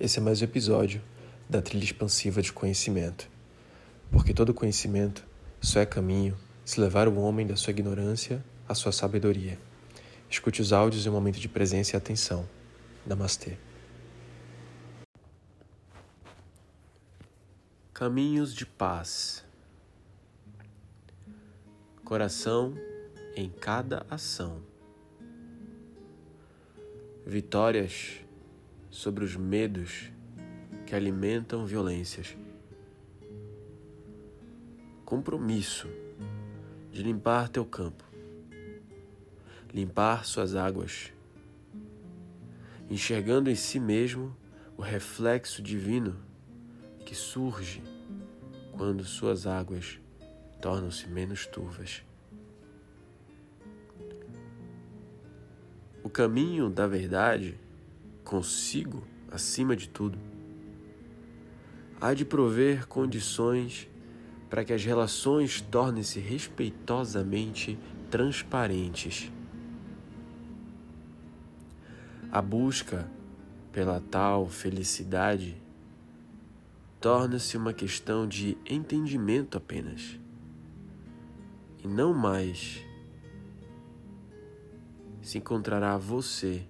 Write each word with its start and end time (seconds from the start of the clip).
Esse 0.00 0.18
é 0.18 0.22
mais 0.22 0.40
um 0.40 0.44
episódio 0.46 1.02
da 1.46 1.60
trilha 1.60 1.84
expansiva 1.84 2.40
de 2.40 2.54
conhecimento. 2.54 3.28
Porque 4.10 4.32
todo 4.32 4.54
conhecimento 4.54 5.22
só 5.60 5.78
é 5.78 5.84
caminho 5.84 6.38
se 6.64 6.80
levar 6.80 7.06
o 7.06 7.16
homem 7.20 7.46
da 7.46 7.54
sua 7.54 7.72
ignorância 7.72 8.42
à 8.66 8.74
sua 8.74 8.92
sabedoria. 8.92 9.58
Escute 10.30 10.62
os 10.62 10.72
áudios 10.72 11.04
em 11.04 11.10
um 11.10 11.12
momento 11.12 11.38
de 11.38 11.50
presença 11.50 11.94
e 11.94 11.98
atenção. 11.98 12.48
Namastê. 13.06 13.58
Caminhos 17.92 18.54
de 18.54 18.64
paz. 18.64 19.44
Coração 22.02 22.74
em 23.36 23.50
cada 23.50 24.06
ação. 24.08 24.62
Vitórias 27.26 28.24
sobre 28.90 29.24
os 29.24 29.36
medos 29.36 30.10
que 30.86 30.94
alimentam 30.94 31.64
violências. 31.64 32.36
Compromisso 35.04 35.88
de 36.90 37.02
limpar 37.02 37.48
teu 37.48 37.64
campo, 37.64 38.04
limpar 39.72 40.24
suas 40.24 40.56
águas, 40.56 41.12
enxergando 42.90 43.48
em 43.48 43.54
si 43.54 43.78
mesmo 43.78 44.36
o 44.76 44.82
reflexo 44.82 45.62
divino 45.62 46.16
que 47.06 47.14
surge 47.14 47.82
quando 48.72 49.04
suas 49.04 49.46
águas 49.46 50.00
tornam-se 50.60 51.08
menos 51.08 51.46
turvas. 51.46 52.02
O 56.02 56.10
caminho 56.10 56.68
da 56.68 56.86
verdade 56.86 57.58
consigo 58.24 59.02
acima 59.30 59.76
de 59.76 59.88
tudo. 59.88 60.18
Há 62.00 62.14
de 62.14 62.24
prover 62.24 62.86
condições 62.86 63.88
para 64.48 64.64
que 64.64 64.72
as 64.72 64.84
relações 64.84 65.60
tornem-se 65.60 66.18
respeitosamente 66.18 67.78
transparentes. 68.10 69.30
A 72.32 72.40
busca 72.40 73.08
pela 73.72 74.00
tal 74.00 74.48
felicidade 74.48 75.56
torna-se 77.00 77.56
uma 77.56 77.72
questão 77.72 78.26
de 78.26 78.58
entendimento 78.68 79.56
apenas, 79.56 80.18
e 81.82 81.88
não 81.88 82.12
mais 82.12 82.84
se 85.22 85.38
encontrará 85.38 85.96
você 85.96 86.66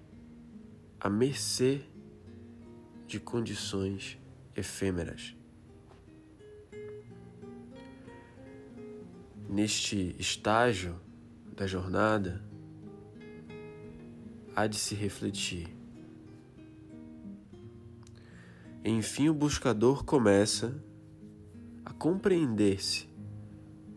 à 1.01 1.09
mercê 1.09 1.81
de 3.07 3.19
condições 3.19 4.17
efêmeras. 4.55 5.35
Neste 9.49 10.15
estágio 10.19 10.95
da 11.57 11.65
jornada, 11.65 12.43
há 14.55 14.67
de 14.67 14.77
se 14.77 14.93
refletir. 14.93 15.75
Enfim, 18.85 19.27
o 19.27 19.33
buscador 19.33 20.05
começa 20.05 20.79
a 21.83 21.91
compreender-se 21.91 23.09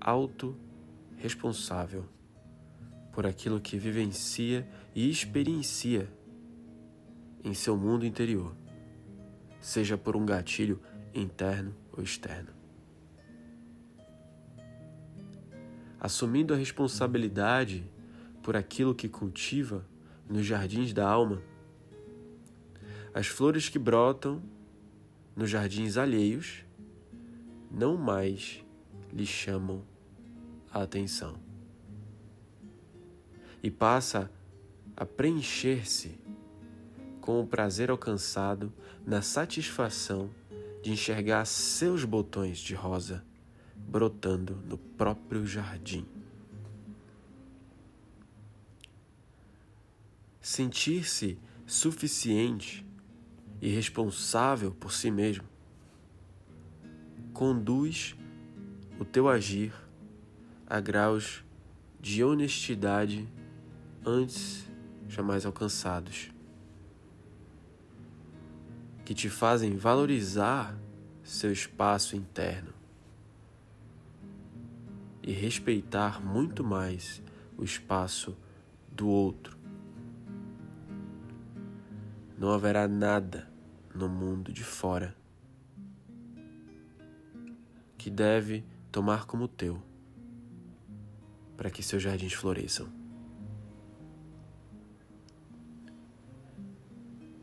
autorresponsável 0.00 2.06
por 3.12 3.26
aquilo 3.26 3.60
que 3.60 3.78
vivencia 3.78 4.66
e 4.94 5.10
experiencia 5.10 6.08
em 7.44 7.52
seu 7.52 7.76
mundo 7.76 8.06
interior, 8.06 8.56
seja 9.60 9.98
por 9.98 10.16
um 10.16 10.24
gatilho 10.24 10.80
interno 11.14 11.74
ou 11.92 12.02
externo. 12.02 12.50
Assumindo 16.00 16.52
a 16.52 16.56
responsabilidade 16.56 17.84
por 18.42 18.56
aquilo 18.56 18.94
que 18.94 19.08
cultiva 19.08 19.86
nos 20.28 20.44
jardins 20.44 20.92
da 20.92 21.08
alma, 21.08 21.42
as 23.12 23.26
flores 23.26 23.68
que 23.68 23.78
brotam 23.78 24.42
nos 25.36 25.50
jardins 25.50 25.96
alheios 25.96 26.64
não 27.70 27.96
mais 27.96 28.64
lhe 29.12 29.26
chamam 29.26 29.82
a 30.72 30.82
atenção 30.82 31.36
e 33.62 33.70
passa 33.70 34.30
a 34.96 35.06
preencher-se 35.06 36.18
com 37.24 37.40
o 37.40 37.46
prazer 37.46 37.90
alcançado 37.90 38.70
na 39.06 39.22
satisfação 39.22 40.28
de 40.82 40.92
enxergar 40.92 41.46
seus 41.46 42.04
botões 42.04 42.58
de 42.58 42.74
rosa 42.74 43.24
brotando 43.74 44.56
no 44.68 44.76
próprio 44.76 45.46
jardim. 45.46 46.06
Sentir-se 50.38 51.38
suficiente 51.66 52.86
e 53.58 53.70
responsável 53.70 54.72
por 54.72 54.92
si 54.92 55.10
mesmo 55.10 55.48
conduz 57.32 58.14
o 59.00 59.04
teu 59.06 59.30
agir 59.30 59.72
a 60.66 60.78
graus 60.78 61.42
de 61.98 62.22
honestidade 62.22 63.26
antes 64.04 64.68
jamais 65.08 65.46
alcançados 65.46 66.33
que 69.04 69.14
te 69.14 69.28
fazem 69.28 69.76
valorizar 69.76 70.78
seu 71.22 71.52
espaço 71.52 72.16
interno 72.16 72.72
e 75.22 75.32
respeitar 75.32 76.22
muito 76.22 76.62
mais 76.62 77.22
o 77.56 77.64
espaço 77.64 78.36
do 78.90 79.08
outro. 79.08 79.56
Não 82.38 82.50
haverá 82.50 82.86
nada 82.88 83.50
no 83.94 84.08
mundo 84.08 84.52
de 84.52 84.64
fora 84.64 85.14
que 87.96 88.10
deve 88.10 88.64
tomar 88.92 89.24
como 89.24 89.48
teu 89.48 89.82
para 91.56 91.70
que 91.70 91.82
seus 91.82 92.02
jardins 92.02 92.32
floresçam. 92.32 92.88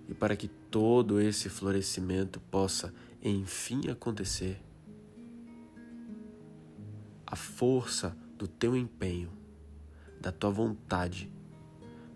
E 0.07 0.13
para 0.13 0.35
que 0.35 0.49
todo 0.71 1.19
esse 1.19 1.49
florescimento 1.49 2.39
possa 2.39 2.93
enfim 3.21 3.89
acontecer, 3.89 4.59
a 7.27 7.35
força 7.35 8.17
do 8.37 8.47
teu 8.47 8.75
empenho, 8.75 9.31
da 10.19 10.31
tua 10.31 10.49
vontade, 10.49 11.31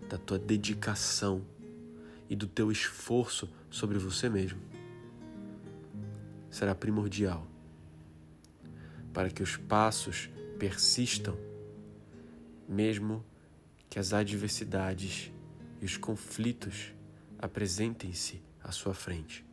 da 0.08 0.18
tua 0.18 0.38
dedicação 0.38 1.44
e 2.28 2.34
do 2.34 2.46
teu 2.46 2.72
esforço 2.72 3.48
sobre 3.70 3.98
você 3.98 4.28
mesmo 4.28 4.60
será 6.50 6.74
primordial 6.74 7.46
para 9.12 9.30
que 9.30 9.42
os 9.42 9.56
passos 9.56 10.30
persistam, 10.58 11.36
mesmo 12.68 13.24
que 13.90 13.98
as 13.98 14.12
adversidades 14.12 15.30
e 15.80 15.84
os 15.84 15.96
conflitos 15.96 16.95
apresentem-se 17.38 18.42
à 18.62 18.72
sua 18.72 18.94
frente, 18.94 19.44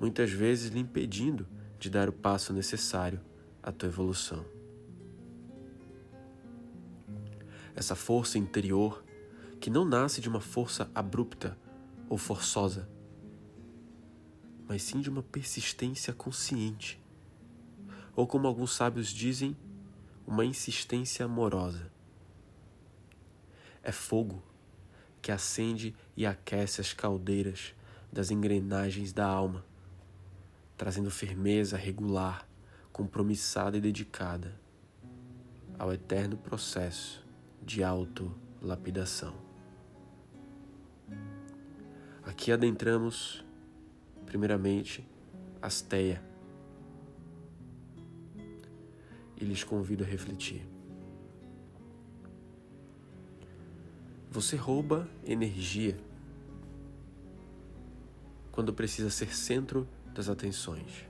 muitas 0.00 0.30
vezes 0.30 0.70
lhe 0.70 0.80
impedindo 0.80 1.46
de 1.78 1.90
dar 1.90 2.08
o 2.08 2.12
passo 2.12 2.52
necessário 2.52 3.20
à 3.62 3.70
tua 3.70 3.88
evolução. 3.88 4.44
Essa 7.74 7.94
força 7.94 8.38
interior, 8.38 9.04
que 9.60 9.70
não 9.70 9.84
nasce 9.84 10.20
de 10.20 10.28
uma 10.28 10.40
força 10.40 10.90
abrupta 10.94 11.56
ou 12.08 12.18
forçosa, 12.18 12.88
mas 14.68 14.82
sim 14.82 15.00
de 15.00 15.08
uma 15.10 15.22
persistência 15.22 16.12
consciente, 16.12 17.00
ou 18.14 18.26
como 18.26 18.46
alguns 18.46 18.74
sábios 18.74 19.08
dizem, 19.08 19.56
uma 20.26 20.44
insistência 20.44 21.24
amorosa. 21.24 21.90
É 23.82 23.90
fogo 23.90 24.42
que 25.22 25.30
acende 25.30 25.94
e 26.16 26.26
aquece 26.26 26.80
as 26.80 26.92
caldeiras 26.92 27.72
das 28.12 28.32
engrenagens 28.32 29.12
da 29.12 29.24
alma, 29.24 29.64
trazendo 30.76 31.10
firmeza 31.10 31.76
regular, 31.76 32.46
compromissada 32.92 33.76
e 33.76 33.80
dedicada 33.80 34.60
ao 35.78 35.92
eterno 35.92 36.36
processo 36.36 37.24
de 37.62 37.84
autolapidação. 37.84 39.34
Aqui 42.24 42.50
adentramos, 42.52 43.44
primeiramente, 44.26 45.08
Asteia, 45.60 46.22
e 49.36 49.44
lhes 49.44 49.62
convido 49.62 50.02
a 50.02 50.06
refletir. 50.06 50.66
Você 54.32 54.56
rouba 54.56 55.06
energia. 55.26 55.94
quando 58.50 58.72
precisa 58.72 59.10
ser 59.10 59.34
centro 59.34 59.86
das 60.14 60.30
atenções. 60.30 61.06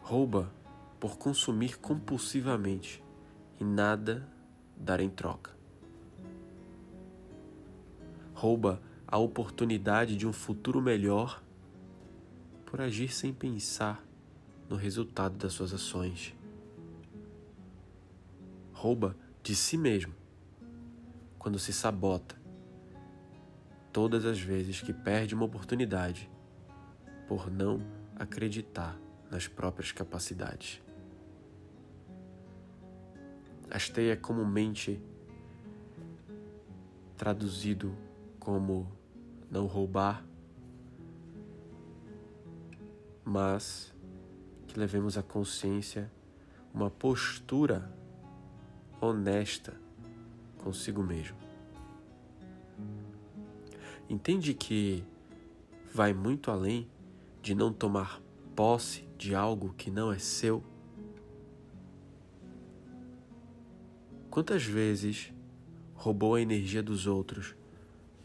Rouba 0.00 0.50
por 0.98 1.18
consumir 1.18 1.78
compulsivamente 1.78 3.04
e 3.60 3.64
nada 3.64 4.26
dar 4.74 5.00
em 5.00 5.10
troca. 5.10 5.54
Rouba 8.32 8.80
a 9.06 9.18
oportunidade 9.18 10.16
de 10.16 10.26
um 10.26 10.32
futuro 10.32 10.80
melhor 10.80 11.42
por 12.64 12.80
agir 12.80 13.12
sem 13.12 13.30
pensar 13.30 14.02
no 14.70 14.76
resultado 14.76 15.36
das 15.36 15.52
suas 15.52 15.74
ações. 15.74 16.34
Rouba 18.72 19.14
de 19.48 19.56
si 19.56 19.78
mesmo 19.78 20.12
quando 21.38 21.58
se 21.58 21.72
sabota 21.72 22.36
todas 23.90 24.26
as 24.26 24.38
vezes 24.38 24.82
que 24.82 24.92
perde 24.92 25.34
uma 25.34 25.46
oportunidade 25.46 26.30
por 27.26 27.50
não 27.50 27.80
acreditar 28.14 28.94
nas 29.30 29.48
próprias 29.48 29.90
capacidades. 29.90 30.82
Astei 33.70 34.10
é 34.10 34.16
comumente 34.16 35.00
traduzido 37.16 37.96
como 38.38 38.86
não 39.50 39.64
roubar, 39.64 40.26
mas 43.24 43.94
que 44.66 44.78
levemos 44.78 45.16
à 45.16 45.22
consciência 45.22 46.12
uma 46.74 46.90
postura 46.90 47.96
honesta 49.00 49.74
consigo 50.58 51.02
mesmo. 51.02 51.36
Entende 54.08 54.54
que 54.54 55.04
vai 55.92 56.12
muito 56.12 56.50
além 56.50 56.88
de 57.42 57.54
não 57.54 57.72
tomar 57.72 58.20
posse 58.54 59.06
de 59.16 59.34
algo 59.34 59.74
que 59.74 59.90
não 59.90 60.12
é 60.12 60.18
seu? 60.18 60.62
Quantas 64.30 64.64
vezes 64.64 65.32
roubou 65.94 66.34
a 66.34 66.40
energia 66.40 66.82
dos 66.82 67.06
outros 67.06 67.54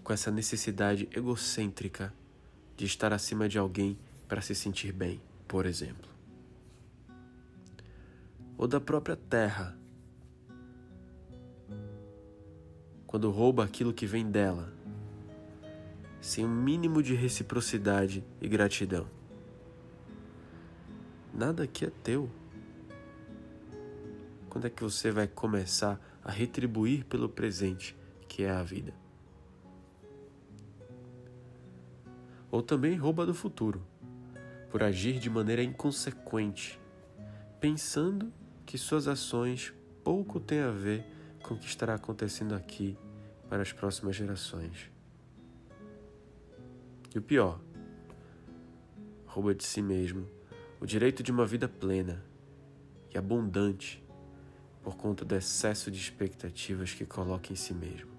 com 0.03 0.13
essa 0.13 0.29
necessidade 0.29 1.09
egocêntrica 1.11 2.13
de 2.75 2.85
estar 2.85 3.13
acima 3.13 3.49
de 3.49 3.57
alguém 3.57 3.97
para 4.27 4.41
se 4.41 4.53
sentir 4.53 4.91
bem, 4.91 5.21
por 5.47 5.65
exemplo? 5.65 6.09
Ou 8.57 8.67
da 8.67 8.79
própria 8.79 9.15
terra, 9.15 9.77
quando 13.13 13.29
rouba 13.29 13.63
aquilo 13.63 13.93
que 13.93 14.07
vem 14.07 14.31
dela 14.31 14.73
sem 16.19 16.43
um 16.43 16.49
mínimo 16.49 17.03
de 17.03 17.13
reciprocidade 17.13 18.25
e 18.41 18.47
gratidão. 18.47 19.05
Nada 21.31 21.61
aqui 21.61 21.85
é 21.85 21.91
teu. 22.03 22.27
Quando 24.49 24.65
é 24.65 24.69
que 24.71 24.81
você 24.81 25.11
vai 25.11 25.27
começar 25.27 26.01
a 26.23 26.31
retribuir 26.31 27.05
pelo 27.05 27.29
presente 27.29 27.95
que 28.27 28.41
é 28.41 28.49
a 28.49 28.63
vida? 28.63 28.95
Ou 32.49 32.63
também 32.63 32.97
rouba 32.97 33.27
do 33.27 33.33
futuro, 33.35 33.85
por 34.71 34.81
agir 34.81 35.19
de 35.19 35.29
maneira 35.29 35.61
inconsequente, 35.61 36.81
pensando 37.59 38.33
que 38.65 38.75
suas 38.75 39.07
ações 39.07 39.71
pouco 40.03 40.39
têm 40.39 40.61
a 40.61 40.71
ver 40.71 41.12
com 41.43 41.53
o 41.53 41.57
que 41.57 41.67
estará 41.67 41.95
acontecendo 41.95 42.55
aqui 42.55 42.97
para 43.49 43.61
as 43.61 43.71
próximas 43.71 44.15
gerações. 44.15 44.89
E 47.13 47.19
o 47.19 47.21
pior, 47.21 47.59
rouba 49.27 49.53
de 49.53 49.63
si 49.63 49.81
mesmo 49.81 50.27
o 50.79 50.85
direito 50.85 51.21
de 51.21 51.31
uma 51.31 51.45
vida 51.45 51.67
plena 51.67 52.23
e 53.13 53.17
abundante 53.17 54.03
por 54.81 54.97
conta 54.97 55.23
do 55.23 55.35
excesso 55.35 55.91
de 55.91 55.99
expectativas 55.99 56.93
que 56.93 57.05
coloca 57.05 57.53
em 57.53 57.55
si 57.55 57.73
mesmo. 57.73 58.11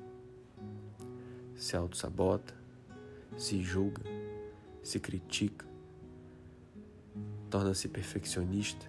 Se 1.57 1.77
auto-sabota, 1.77 2.55
se 3.37 3.63
julga, 3.63 4.03
se 4.83 5.01
critica, 5.01 5.67
torna-se 7.51 7.89
perfeccionista, 7.89 8.87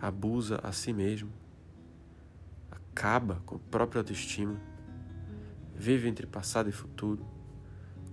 abusa 0.00 0.60
a 0.62 0.72
si 0.72 0.92
mesmo, 0.92 1.39
acaba 2.92 3.42
com 3.46 3.56
a 3.56 3.58
própria 3.70 4.00
autoestima, 4.00 4.60
vive 5.74 6.08
entre 6.08 6.26
passado 6.26 6.68
e 6.68 6.72
futuro 6.72 7.24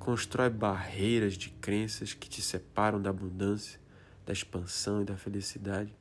constrói 0.07 0.49
barreiras 0.49 1.33
de 1.33 1.49
crenças 1.49 2.13
que 2.13 2.29
te 2.29 2.41
separam 2.41 3.01
da 3.01 3.09
abundância, 3.09 3.77
da 4.25 4.31
expansão 4.31 5.01
e 5.01 5.03
da 5.03 5.17
felicidade, 5.17 5.93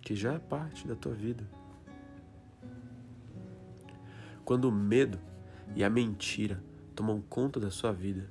que 0.00 0.16
já 0.16 0.32
é 0.32 0.38
parte 0.38 0.88
da 0.88 0.94
tua 0.94 1.12
vida. 1.12 1.46
Quando 4.42 4.64
o 4.64 4.72
medo 4.72 5.20
e 5.76 5.84
a 5.84 5.90
mentira 5.90 6.62
tomam 6.94 7.20
conta 7.20 7.60
da 7.60 7.70
sua 7.70 7.92
vida, 7.92 8.30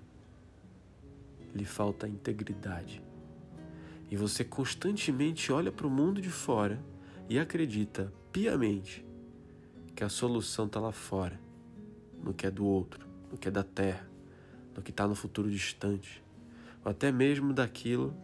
lhe 1.53 1.65
falta 1.65 2.07
integridade. 2.07 2.99
E 4.09 4.17
você 4.17 4.43
constantemente 4.43 5.51
olha 5.51 5.71
para 5.71 5.85
o 5.85 5.91
mundo 5.91 6.19
de 6.21 6.29
fora 6.29 6.83
e 7.29 7.37
acredita 7.37 8.11
piamente 8.31 9.05
que 9.95 10.03
a 10.03 10.09
solução 10.09 10.65
está 10.65 10.79
lá 10.79 10.91
fora, 10.91 11.39
no 12.21 12.33
que 12.33 12.47
é 12.47 12.51
do 12.51 12.65
outro, 12.65 13.07
no 13.31 13.37
que 13.37 13.47
é 13.47 13.51
da 13.51 13.63
terra, 13.63 14.07
do 14.73 14.81
que 14.81 14.91
está 14.91 15.07
no 15.07 15.15
futuro 15.15 15.49
distante, 15.49 16.23
ou 16.83 16.91
até 16.91 17.11
mesmo 17.11 17.53
daquilo 17.53 18.15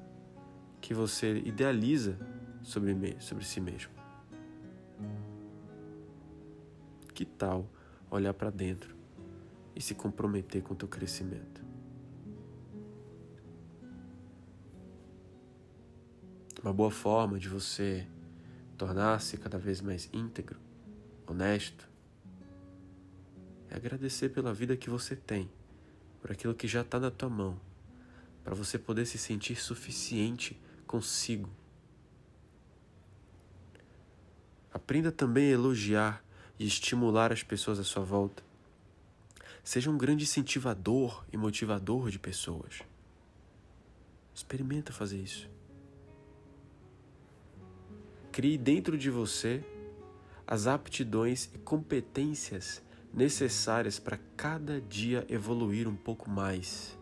que 0.82 0.94
você 0.94 1.38
idealiza 1.40 2.18
sobre, 2.62 3.16
sobre 3.20 3.46
si 3.46 3.62
mesmo. 3.62 3.92
Que 7.14 7.26
tal 7.26 7.70
olhar 8.10 8.34
para 8.34 8.50
dentro 8.50 8.96
e 9.76 9.82
se 9.82 9.94
comprometer 9.94 10.64
com 10.64 10.74
o 10.74 10.78
teu 10.78 10.88
crescimento? 10.88 11.64
Uma 16.62 16.74
boa 16.74 16.92
forma 16.92 17.40
de 17.40 17.48
você 17.48 18.06
tornar-se 18.78 19.38
cada 19.38 19.58
vez 19.58 19.80
mais 19.80 20.10
íntegro, 20.12 20.60
honesto, 21.32 21.88
é 23.70 23.76
agradecer 23.76 24.30
pela 24.30 24.54
vida 24.54 24.76
que 24.76 24.90
você 24.90 25.16
tem 25.16 25.50
por 26.22 26.32
aquilo 26.32 26.54
que 26.54 26.68
já 26.68 26.82
está 26.82 27.00
na 27.00 27.10
tua 27.10 27.30
mão, 27.30 27.60
para 28.44 28.54
você 28.54 28.78
poder 28.78 29.06
se 29.06 29.18
sentir 29.18 29.56
suficiente 29.56 30.60
consigo. 30.86 31.50
Aprenda 34.74 35.12
também 35.12 35.48
a 35.50 35.54
elogiar 35.54 36.24
e 36.58 36.66
estimular 36.66 37.32
as 37.32 37.42
pessoas 37.42 37.80
à 37.80 37.84
sua 37.84 38.04
volta. 38.04 38.44
Seja 39.64 39.90
um 39.90 39.98
grande 39.98 40.24
incentivador 40.24 41.24
e 41.32 41.38
motivador 41.38 42.10
de 42.10 42.20
pessoas. 42.20 42.82
Experimenta 44.34 44.92
fazer 44.92 45.22
isso. 45.22 45.50
Crie 48.32 48.58
dentro 48.58 48.98
de 48.98 49.10
você 49.10 49.64
as 50.52 50.66
aptidões 50.66 51.48
e 51.54 51.60
competências 51.60 52.82
necessárias 53.14 54.00
para 54.00 54.18
cada 54.36 54.82
dia 54.82 55.24
evoluir 55.30 55.88
um 55.88 55.96
pouco 55.96 56.28
mais, 56.28 56.98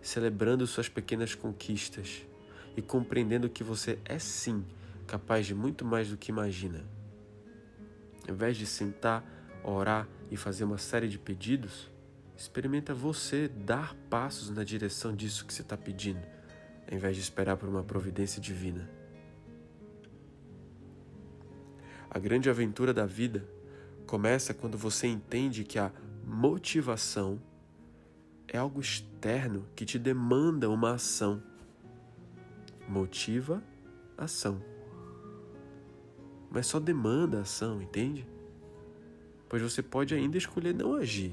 celebrando 0.00 0.66
suas 0.66 0.88
pequenas 0.88 1.34
conquistas 1.34 2.26
e 2.74 2.80
compreendendo 2.80 3.50
que 3.50 3.62
você 3.62 3.98
é 4.06 4.18
sim 4.18 4.64
capaz 5.06 5.44
de 5.46 5.54
muito 5.54 5.84
mais 5.84 6.08
do 6.08 6.16
que 6.16 6.32
imagina. 6.32 6.82
Ao 8.26 8.32
invés 8.32 8.56
de 8.56 8.64
sentar, 8.64 9.22
orar 9.62 10.08
e 10.30 10.36
fazer 10.38 10.64
uma 10.64 10.78
série 10.78 11.08
de 11.08 11.18
pedidos, 11.18 11.90
experimenta 12.34 12.94
você 12.94 13.46
dar 13.46 13.94
passos 14.08 14.48
na 14.48 14.64
direção 14.64 15.14
disso 15.14 15.44
que 15.44 15.52
você 15.52 15.60
está 15.60 15.76
pedindo, 15.76 16.26
ao 16.90 16.96
invés 16.96 17.14
de 17.14 17.20
esperar 17.20 17.58
por 17.58 17.68
uma 17.68 17.84
providência 17.84 18.40
divina. 18.40 19.01
A 22.14 22.18
grande 22.18 22.50
aventura 22.50 22.92
da 22.92 23.06
vida 23.06 23.42
começa 24.06 24.52
quando 24.52 24.76
você 24.76 25.06
entende 25.06 25.64
que 25.64 25.78
a 25.78 25.90
motivação 26.22 27.40
é 28.46 28.58
algo 28.58 28.82
externo 28.82 29.66
que 29.74 29.86
te 29.86 29.98
demanda 29.98 30.68
uma 30.68 30.92
ação. 30.92 31.42
Motiva, 32.86 33.62
ação. 34.14 34.62
Mas 36.50 36.66
só 36.66 36.78
demanda 36.78 37.40
ação, 37.40 37.80
entende? 37.80 38.28
Pois 39.48 39.62
você 39.62 39.82
pode 39.82 40.14
ainda 40.14 40.36
escolher 40.36 40.74
não 40.74 40.94
agir. 40.94 41.32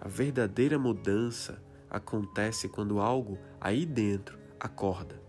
A 0.00 0.08
verdadeira 0.08 0.78
mudança 0.78 1.62
acontece 1.90 2.66
quando 2.66 2.98
algo 2.98 3.38
aí 3.60 3.84
dentro 3.84 4.38
acorda. 4.58 5.20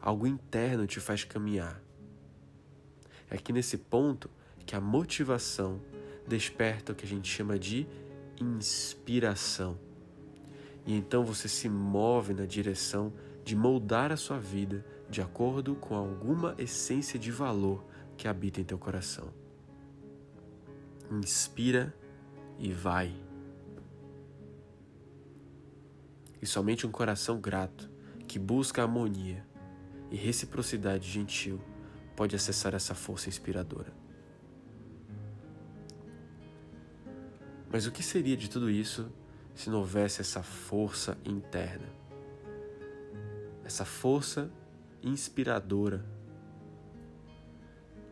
Algo 0.00 0.28
interno 0.28 0.86
te 0.86 1.00
faz 1.00 1.24
caminhar. 1.24 1.84
É 3.30 3.36
aqui 3.36 3.52
nesse 3.52 3.76
ponto 3.76 4.30
que 4.64 4.74
a 4.74 4.80
motivação 4.80 5.80
desperta 6.26 6.92
o 6.92 6.94
que 6.94 7.04
a 7.04 7.08
gente 7.08 7.30
chama 7.30 7.58
de 7.58 7.86
inspiração. 8.40 9.78
E 10.84 10.94
então 10.94 11.24
você 11.24 11.48
se 11.48 11.68
move 11.68 12.34
na 12.34 12.46
direção 12.46 13.12
de 13.44 13.56
moldar 13.56 14.12
a 14.12 14.16
sua 14.16 14.38
vida 14.38 14.84
de 15.08 15.20
acordo 15.20 15.74
com 15.76 15.94
alguma 15.94 16.54
essência 16.58 17.18
de 17.18 17.30
valor 17.30 17.84
que 18.16 18.26
habita 18.28 18.60
em 18.60 18.64
teu 18.64 18.78
coração. 18.78 19.28
Inspira 21.10 21.94
e 22.58 22.72
vai. 22.72 23.14
E 26.40 26.46
somente 26.46 26.86
um 26.86 26.90
coração 26.90 27.40
grato, 27.40 27.88
que 28.26 28.38
busca 28.38 28.82
harmonia 28.82 29.44
e 30.10 30.16
reciprocidade 30.16 31.08
gentil, 31.08 31.60
pode 32.16 32.34
acessar 32.34 32.74
essa 32.74 32.94
força 32.94 33.28
inspiradora. 33.28 33.92
Mas 37.70 37.86
o 37.86 37.92
que 37.92 38.02
seria 38.02 38.36
de 38.36 38.48
tudo 38.48 38.70
isso 38.70 39.12
se 39.54 39.68
não 39.68 39.80
houvesse 39.80 40.22
essa 40.22 40.42
força 40.42 41.18
interna? 41.24 41.86
Essa 43.64 43.84
força 43.84 44.50
inspiradora 45.02 46.04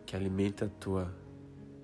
que 0.04 0.14
alimenta 0.14 0.66
a 0.66 0.68
tua 0.68 1.14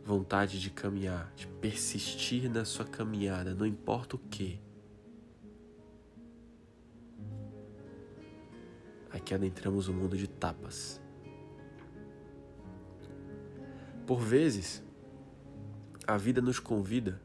vontade 0.05 0.61
de 0.61 0.71
caminhar, 0.71 1.33
de 1.35 1.47
persistir 1.47 2.51
na 2.51 2.65
sua 2.65 2.85
caminhada, 2.85 3.55
não 3.55 3.65
importa 3.65 4.17
o 4.17 4.19
que. 4.19 4.61
Aqui 9.11 9.35
adentramos 9.35 9.89
o 9.89 9.93
mundo 9.93 10.17
de 10.17 10.29
tapas. 10.29 11.01
Por 14.11 14.19
vezes, 14.19 14.83
a 16.05 16.17
vida 16.17 16.41
nos 16.41 16.59
convida 16.59 17.23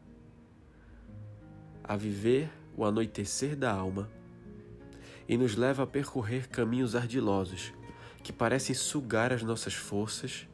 a 1.83 1.95
viver 1.97 2.47
o 2.77 2.85
anoitecer 2.85 3.55
da 3.55 3.71
alma 3.71 4.07
e 5.27 5.35
nos 5.35 5.55
leva 5.55 5.81
a 5.81 5.87
percorrer 5.87 6.47
caminhos 6.47 6.95
ardilosos 6.95 7.73
que 8.21 8.31
parecem 8.31 8.75
sugar 8.75 9.33
as 9.33 9.41
nossas 9.41 9.73
forças 9.73 10.47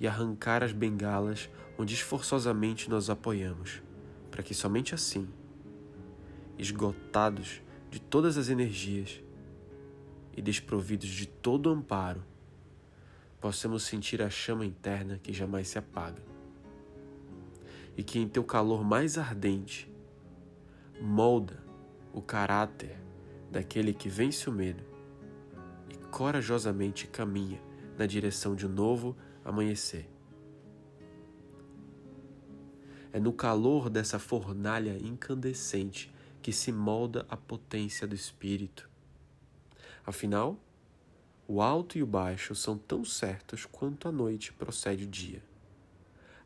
e 0.00 0.08
arrancar 0.08 0.64
as 0.64 0.72
bengalas 0.72 1.48
onde 1.78 1.94
esforçosamente 1.94 2.90
nós 2.90 3.08
apoiamos, 3.08 3.80
para 4.32 4.42
que 4.42 4.54
somente 4.54 4.92
assim, 4.92 5.28
esgotados 6.58 7.62
de 7.92 8.00
todas 8.00 8.36
as 8.36 8.48
energias 8.48 9.22
e 10.36 10.42
desprovidos 10.42 11.10
de 11.10 11.26
todo 11.26 11.70
amparo, 11.70 12.24
possamos 13.44 13.82
sentir 13.82 14.22
a 14.22 14.30
chama 14.30 14.64
interna 14.64 15.20
que 15.22 15.30
jamais 15.30 15.68
se 15.68 15.76
apaga. 15.76 16.22
E 17.94 18.02
que 18.02 18.18
em 18.18 18.26
teu 18.26 18.42
calor 18.42 18.82
mais 18.82 19.18
ardente 19.18 19.86
molda 20.98 21.62
o 22.10 22.22
caráter 22.22 22.98
daquele 23.50 23.92
que 23.92 24.08
vence 24.08 24.48
o 24.48 24.52
medo 24.52 24.82
e 25.90 25.96
corajosamente 26.06 27.06
caminha 27.06 27.60
na 27.98 28.06
direção 28.06 28.54
de 28.54 28.66
um 28.66 28.70
novo 28.70 29.14
amanhecer. 29.44 30.08
É 33.12 33.20
no 33.20 33.34
calor 33.34 33.90
dessa 33.90 34.18
fornalha 34.18 34.96
incandescente 34.96 36.10
que 36.40 36.50
se 36.50 36.72
molda 36.72 37.26
a 37.28 37.36
potência 37.36 38.06
do 38.06 38.14
espírito. 38.14 38.88
Afinal, 40.02 40.58
o 41.46 41.60
alto 41.60 41.98
e 41.98 42.02
o 42.02 42.06
baixo 42.06 42.54
são 42.54 42.78
tão 42.78 43.04
certos 43.04 43.66
quanto 43.66 44.08
a 44.08 44.12
noite 44.12 44.52
procede 44.52 45.04
o 45.04 45.06
dia. 45.06 45.42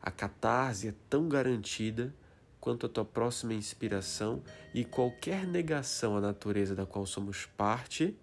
A 0.01 0.11
catarse 0.11 0.89
é 0.89 0.93
tão 1.09 1.29
garantida 1.29 2.13
quanto 2.59 2.85
a 2.85 2.89
tua 2.89 3.05
próxima 3.05 3.53
inspiração 3.53 4.43
e 4.73 4.83
qualquer 4.83 5.47
negação 5.47 6.17
à 6.17 6.21
natureza 6.21 6.75
da 6.75 6.85
qual 6.85 7.05
somos 7.05 7.45
parte 7.45 8.15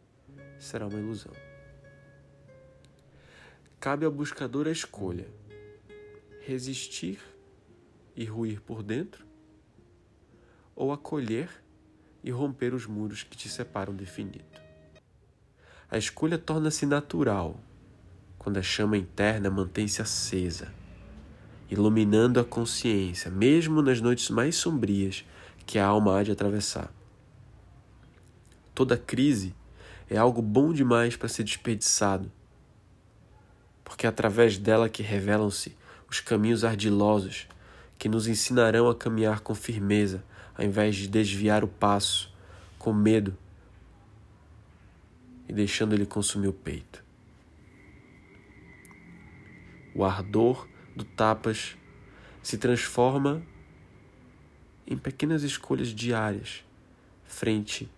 será 0.59 0.87
uma 0.87 0.99
ilusão. 0.99 1.33
Cabe 3.81 4.05
ao 4.05 4.13
buscador 4.13 4.67
a 4.67 4.71
escolha: 4.71 5.27
resistir 6.41 7.21
e 8.15 8.25
ruir 8.25 8.61
por 8.61 8.83
dentro, 8.83 9.25
ou 10.75 10.93
acolher 10.93 11.51
e 12.23 12.31
romper 12.31 12.75
os 12.75 12.87
muros 12.87 13.23
que 13.23 13.37
te 13.37 13.49
separam 13.49 13.95
do 13.95 14.03
infinito. 14.03 14.66
A 15.91 15.97
escolha 15.97 16.37
torna-se 16.37 16.85
natural 16.85 17.61
quando 18.39 18.59
a 18.59 18.63
chama 18.63 18.97
interna 18.97 19.51
mantém-se 19.51 20.03
acesa 20.03 20.73
iluminando 21.71 22.39
a 22.39 22.45
consciência, 22.45 23.31
mesmo 23.31 23.83
nas 23.83 24.01
noites 24.01 24.31
mais 24.31 24.57
sombrias 24.57 25.25
que 25.65 25.79
a 25.79 25.87
alma 25.87 26.19
há 26.19 26.23
de 26.23 26.31
atravessar. 26.31 26.93
Toda 28.75 28.97
crise 28.97 29.55
é 30.09 30.17
algo 30.17 30.41
bom 30.41 30.73
demais 30.73 31.17
para 31.17 31.29
ser 31.29 31.43
desperdiçado, 31.43 32.31
porque 33.85 34.07
é 34.07 34.09
através 34.09 34.59
dela 34.59 34.89
que 34.89 35.03
revelam-se 35.03 35.77
os 36.09 36.21
caminhos 36.21 36.65
ardilosos 36.65 37.49
que 37.99 38.09
nos 38.09 38.29
ensinarão 38.29 38.89
a 38.89 38.95
caminhar 38.95 39.41
com 39.41 39.55
firmeza, 39.55 40.23
ao 40.57 40.65
invés 40.65 40.95
de 40.95 41.09
desviar 41.09 41.65
o 41.65 41.69
passo 41.69 42.33
com 42.79 42.93
medo 42.93 43.37
e 45.49 45.53
deixando 45.53 45.95
ele 45.95 46.07
consumir 46.07 46.49
o 46.49 46.53
peito. 46.53 47.05
O 49.95 50.05
ardor 50.05 50.69
do 50.95 51.05
tapas 51.05 51.77
se 52.43 52.59
transforma 52.59 53.43
em 54.87 54.97
pequenas 54.97 55.43
escolhas 55.43 55.89
diárias 55.89 56.65
frente 57.25 57.91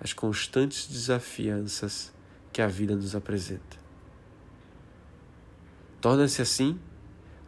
às 0.00 0.12
constantes 0.12 0.86
desafianças 0.86 2.12
que 2.52 2.62
a 2.62 2.66
vida 2.66 2.94
nos 2.94 3.14
apresenta. 3.14 3.76
Torna-se 6.00 6.40
assim 6.40 6.78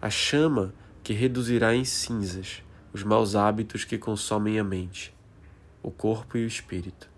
a 0.00 0.10
chama 0.10 0.74
que 1.02 1.12
reduzirá 1.12 1.74
em 1.74 1.84
cinzas 1.84 2.62
os 2.92 3.02
maus 3.02 3.34
hábitos 3.34 3.84
que 3.84 3.98
consomem 3.98 4.58
a 4.58 4.64
mente, 4.64 5.14
o 5.82 5.90
corpo 5.90 6.36
e 6.36 6.44
o 6.44 6.46
espírito, 6.46 7.08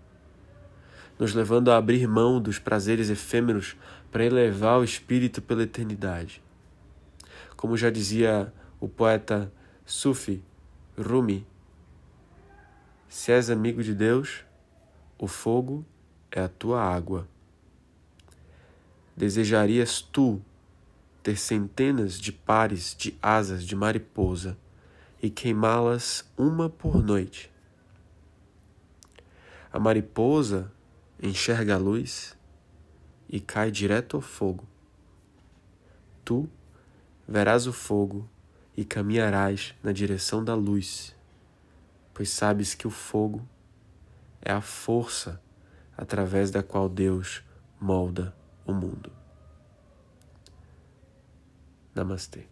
nos 1.21 1.33
levando 1.33 1.71
a 1.71 1.77
abrir 1.77 2.05
mão 2.05 2.41
dos 2.41 2.59
prazeres 2.59 3.09
efêmeros 3.09 3.77
para 4.11 4.25
elevar 4.25 4.77
o 4.77 4.83
espírito 4.83 5.41
pela 5.41 5.63
eternidade 5.63 6.41
como 7.61 7.77
já 7.77 7.91
dizia 7.91 8.51
o 8.79 8.89
poeta 8.89 9.53
Sufi 9.85 10.43
Rumi, 10.97 11.45
se 13.07 13.31
és 13.31 13.51
amigo 13.51 13.83
de 13.83 13.93
Deus, 13.93 14.43
o 15.15 15.27
fogo 15.27 15.85
é 16.31 16.41
a 16.41 16.49
tua 16.49 16.81
água. 16.81 17.27
Desejarias 19.15 20.01
tu 20.01 20.41
ter 21.21 21.37
centenas 21.37 22.19
de 22.19 22.31
pares 22.31 22.95
de 22.97 23.15
asas 23.21 23.63
de 23.63 23.75
mariposa 23.75 24.57
e 25.21 25.29
queimá-las 25.29 26.27
uma 26.35 26.67
por 26.67 27.03
noite. 27.03 27.51
A 29.71 29.77
mariposa 29.77 30.71
enxerga 31.21 31.75
a 31.75 31.77
luz 31.77 32.37
e 33.29 33.39
cai 33.39 33.69
direto 33.71 34.17
ao 34.17 34.21
fogo. 34.21 34.67
Tu 36.25 36.49
verás 37.27 37.67
o 37.67 37.73
fogo 37.73 38.27
e 38.75 38.83
caminharás 38.83 39.75
na 39.83 39.91
direção 39.91 40.43
da 40.43 40.55
luz, 40.55 41.15
pois 42.13 42.29
sabes 42.29 42.73
que 42.73 42.87
o 42.87 42.91
fogo 42.91 43.47
é 44.41 44.51
a 44.51 44.61
força 44.61 45.41
através 45.95 46.49
da 46.49 46.63
qual 46.63 46.89
Deus 46.89 47.43
molda 47.79 48.35
o 48.65 48.73
mundo. 48.73 49.11
Namastê. 51.93 52.47